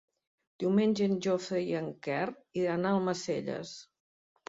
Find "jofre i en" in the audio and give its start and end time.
1.27-1.93